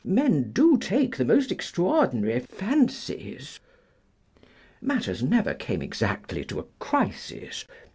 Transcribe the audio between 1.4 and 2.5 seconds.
extraordinary